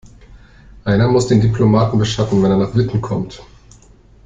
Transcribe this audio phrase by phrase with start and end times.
[0.83, 3.43] Einer muss den Diplomaten beschatten, wenn er nach Witten kommt.